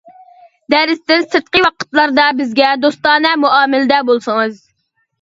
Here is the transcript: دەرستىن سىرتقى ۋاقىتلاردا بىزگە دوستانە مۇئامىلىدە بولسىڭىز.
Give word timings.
دەرستىن 0.73 1.25
سىرتقى 1.35 1.61
ۋاقىتلاردا 1.67 2.27
بىزگە 2.41 2.73
دوستانە 2.89 3.37
مۇئامىلىدە 3.47 4.05
بولسىڭىز. 4.13 4.63